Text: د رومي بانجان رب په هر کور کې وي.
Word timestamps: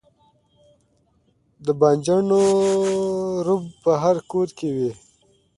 د 1.65 1.67
رومي 1.67 1.73
بانجان 1.79 2.25
رب 3.47 3.63
په 3.83 3.91
هر 4.03 4.17
کور 4.31 4.47
کې 4.57 4.69
وي. 4.75 4.91